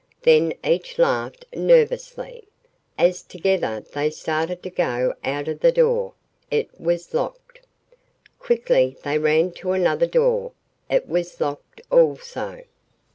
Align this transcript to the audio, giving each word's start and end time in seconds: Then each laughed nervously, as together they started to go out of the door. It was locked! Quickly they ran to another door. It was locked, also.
Then 0.23 0.55
each 0.65 0.97
laughed 0.97 1.45
nervously, 1.55 2.47
as 2.97 3.21
together 3.21 3.81
they 3.81 4.09
started 4.09 4.63
to 4.63 4.71
go 4.71 5.13
out 5.23 5.47
of 5.47 5.59
the 5.59 5.71
door. 5.71 6.15
It 6.49 6.69
was 6.81 7.13
locked! 7.13 7.59
Quickly 8.39 8.97
they 9.03 9.19
ran 9.19 9.51
to 9.51 9.73
another 9.73 10.07
door. 10.07 10.53
It 10.89 11.07
was 11.07 11.39
locked, 11.39 11.81
also. 11.91 12.63